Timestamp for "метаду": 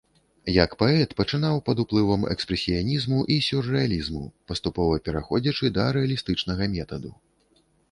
6.77-7.17